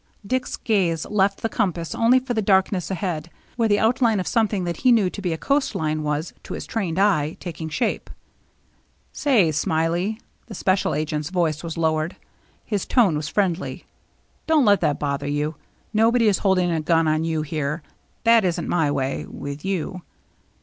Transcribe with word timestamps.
Dick's 0.25 0.57
gaze 0.57 1.05
left 1.05 1.43
the 1.43 1.47
compass 1.47 1.93
only 1.93 2.17
for 2.17 2.33
the 2.33 2.41
darkness 2.41 2.89
ahead, 2.89 3.29
where 3.55 3.69
the 3.69 3.77
outline 3.77 4.19
of 4.19 4.25
something 4.25 4.63
that 4.63 4.77
he 4.77 4.91
knew 4.91 5.11
to 5.11 5.21
be 5.21 5.31
a 5.31 5.37
coast 5.37 5.75
line 5.75 6.01
was, 6.01 6.33
to 6.41 6.55
his 6.55 6.65
trained 6.65 6.97
eye, 6.97 7.37
taking 7.39 7.69
shape. 7.69 8.09
242 9.13 9.13
THE 9.13 9.13
MERRT 9.13 9.13
JNNE" 9.13 9.51
Say, 9.51 9.51
Smiley,"— 9.51 10.21
the 10.47 10.55
special 10.55 10.95
agent's 10.95 11.29
voice 11.29 11.63
was 11.63 11.77
lowered; 11.77 12.15
his 12.65 12.87
tone 12.87 13.15
was 13.15 13.27
friendly, 13.29 13.85
—"don't 14.47 14.65
let 14.65 14.81
that 14.81 14.97
bother 14.97 15.27
you. 15.27 15.53
Nobody 15.93 16.27
is 16.27 16.39
holding 16.39 16.71
a 16.71 16.81
gun 16.81 17.07
on 17.07 17.23
you 17.23 17.43
here. 17.43 17.83
That 18.23 18.43
isn't 18.43 18.67
my 18.67 18.89
way— 18.89 19.27
with 19.29 19.63
you." 19.63 20.01